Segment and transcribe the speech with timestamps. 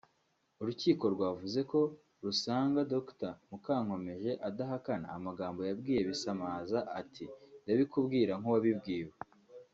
[0.61, 1.79] Urukiko rwavuze ko
[2.23, 7.25] rusanga kuba Dr Mukankomeje adahakana amagambo yabwiye Bisamaza ati
[7.63, 9.13] “ndabikubwira nk’uwabibwiwe”